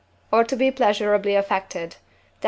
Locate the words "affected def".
1.35-1.97